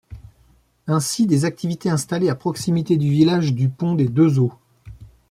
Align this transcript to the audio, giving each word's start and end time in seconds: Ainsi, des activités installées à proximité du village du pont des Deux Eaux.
Ainsi, 0.87 1.27
des 1.27 1.45
activités 1.45 1.91
installées 1.91 2.29
à 2.29 2.33
proximité 2.35 2.97
du 2.97 3.07
village 3.11 3.53
du 3.53 3.69
pont 3.69 3.93
des 3.93 4.07
Deux 4.09 4.39
Eaux. 4.39 4.51